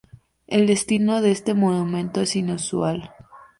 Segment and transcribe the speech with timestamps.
[0.47, 3.13] El destino de este monumento es inusual.